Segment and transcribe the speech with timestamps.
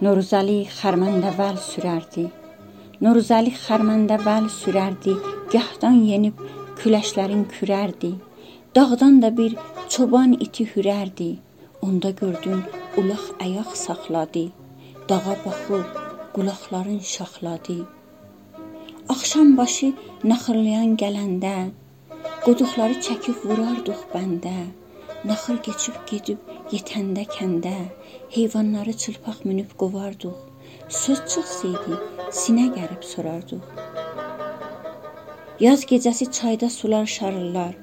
[0.00, 2.22] Noruzalı xərməndə vəl sürərdi.
[3.04, 5.12] Noruzalı xərməndə vəl sürərdi,
[5.52, 6.40] gahdan yenib
[6.80, 8.14] küləşlərin kürərdi.
[8.76, 9.58] Dağdan da bir
[9.92, 11.28] çoban iti hürərdi.
[11.84, 12.64] Onda gördün
[12.96, 14.46] ulaq ayaq saxladı.
[15.08, 15.84] Dağa baxıb
[16.34, 17.78] qulaqların şaxladı.
[19.12, 19.92] Axşam başı
[20.24, 21.56] naxırlayan gələndə
[22.46, 24.58] qoduqları çəkib vurardıq bəndə.
[25.28, 27.74] Naxır keçib gedib yetəndə kəndə
[28.32, 30.38] heyvanları çılpaq minib qovardıq.
[31.00, 31.98] Söz çıxsaydı,
[32.38, 33.60] sinə qərib sorardıq.
[35.66, 37.76] Yaz gecəsi çayda sular şarırlar.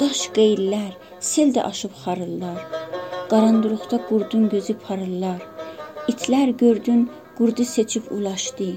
[0.00, 0.92] Daş qeyllər,
[1.30, 2.60] sel də aşıb xarırlar.
[3.32, 5.40] Qaranlıqda qurdun gözü parıllar.
[6.12, 8.72] İtlər gördün, qurdu seçib ulaşdı.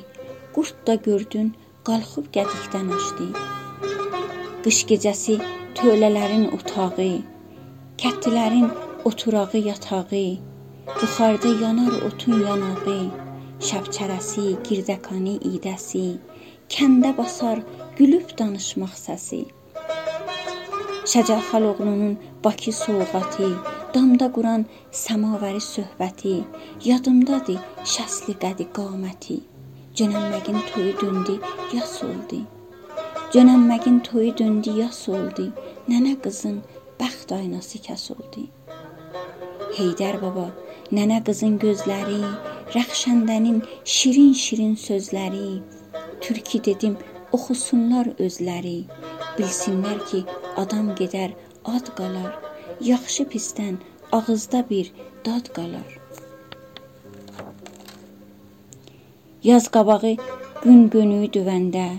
[0.55, 3.34] Qurd da gördün, qalxıb qədikdən açdı.
[4.63, 5.41] Qış gecəsi
[5.76, 7.16] tölələrin otağı,
[7.98, 8.70] kəttilərin
[9.06, 10.38] oturağı yatağı,
[10.88, 12.99] Buxarda yanar otun yanağı,
[13.68, 16.04] şəbçərəsi, girdəkanı idəsi,
[16.74, 17.63] kəndə basar
[17.98, 19.41] gülüb danışmaq səsi.
[21.12, 23.49] Şəcər Xaloğlunun Bakı soğuqatı,
[23.94, 24.68] damda quran
[25.04, 26.38] səmavəri söhbəti,
[26.86, 27.60] yadımdadır
[27.96, 29.41] şəsli qədi qaməti.
[29.98, 31.40] Cönəmməgin toyu döndü,
[31.74, 32.43] yas oldu.
[33.34, 35.49] Cönəmməgin toyu döndü, yas oldu.
[35.90, 36.62] Nənə qızın
[36.99, 38.48] bəxt aynası kəs oldu.
[39.77, 40.48] Heydər baba
[40.87, 42.21] Nənə qızın gözləri,
[42.71, 45.59] Rəxşəndənin şirin-şirin sözləri,
[46.23, 46.93] Türki dedim,
[47.35, 48.85] oxusunlar özləri,
[49.35, 50.21] bilsinlər ki,
[50.63, 51.34] adam gedər,
[51.68, 52.37] ad qalar,
[52.79, 53.75] yaxşı pisdən
[54.15, 54.93] ağızda bir
[55.25, 55.90] dad qalar.
[59.43, 60.13] Yaz qabağı
[60.63, 61.90] gün gönüyü düvəndə,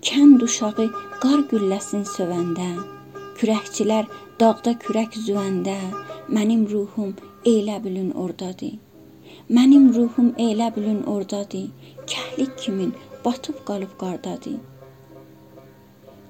[0.00, 0.88] kənd uşağı
[1.20, 2.70] qar gülləsin sövəndə,
[3.40, 4.04] kürəkçilər
[4.40, 5.76] dağda kürək züvəndə,
[6.36, 7.14] mənim ruhum
[7.48, 8.74] elə bilin ordadır.
[9.56, 11.70] Mənim ruhum elə bilin ordadır.
[12.10, 12.90] Kəhlik kimin
[13.24, 14.58] batıb qalıb qardadır.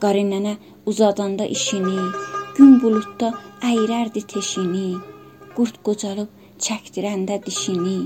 [0.03, 0.53] Qarı nənə
[0.93, 2.04] uzadanda işini,
[2.56, 3.32] gün buludda
[3.71, 4.91] əyirərdi teşini,
[5.56, 6.31] qurd qocalıb
[6.66, 7.98] çəkdirəndə dişini,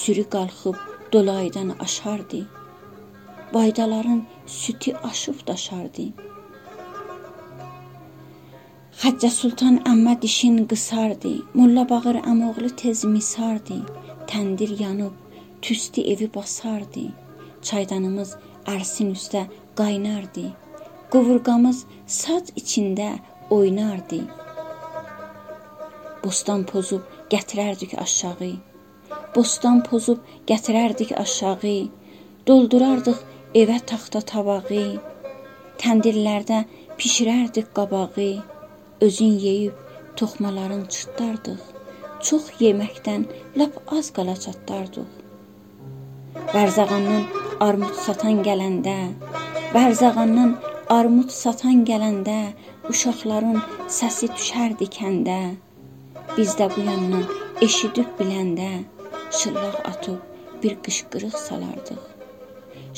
[0.00, 0.82] sürü qalxıb
[1.12, 2.42] dolaydan aşardı.
[3.54, 6.29] Baydaların sütü aşıb daşardı.
[9.00, 13.78] Xəccə Sultan əmmə dişin qısardı, Molla Bağır əmoğlu tez misardı,
[14.28, 15.14] təndir yanıb,
[15.64, 17.06] tüstü evi basardı,
[17.68, 18.34] çaydanımız
[18.74, 19.46] ərsin üstə
[19.80, 20.44] qaynardı,
[21.14, 21.80] qovurğamız
[22.18, 23.08] sac içində
[23.58, 24.20] oynardı.
[26.20, 28.52] Bostan pozub gətirərdik aşağı,
[29.34, 30.20] bostan pozub
[30.52, 31.76] gətirərdik aşağı,
[32.46, 33.26] doldurardıq
[33.64, 34.86] evə taxta tavağı,
[35.80, 36.64] təndirlərdə
[37.00, 38.32] bişirərdik qabağı,
[39.00, 39.72] özün yeyib
[40.16, 41.60] toxmaların çıtdardıq.
[42.20, 43.22] Çox yeməkdən
[43.58, 45.08] lap az qala çatdardıq.
[46.54, 47.24] Bərzağandan
[47.66, 48.96] armud satan gələndə,
[49.74, 50.56] Bərzağandan
[50.90, 52.38] armud satan gələndə
[52.90, 53.60] uşaqların
[53.98, 55.40] səsi düşərdi kəndə.
[56.36, 57.24] Biz də bu yandan
[57.66, 58.70] eşidib biləndə
[59.38, 60.20] şıllaq atıb
[60.62, 62.02] bir qışqırıq salardıq.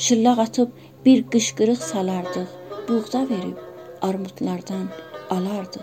[0.05, 0.69] Şıllaq atıb
[1.05, 2.49] bir qışqırıq salardıq.
[2.87, 3.57] Buğda verib
[4.01, 4.87] armudlardan
[5.33, 5.81] alardım.